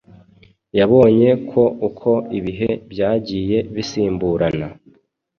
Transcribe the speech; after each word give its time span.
yabonye 0.77 1.29
ko 1.49 1.61
uko 1.87 2.11
ibihe 2.37 2.69
byagiye 2.91 3.57
bisimburana 3.75 4.67